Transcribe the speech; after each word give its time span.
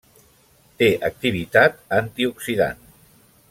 Té 0.83 0.87
activitat 1.11 1.77
antioxidant. 2.01 2.85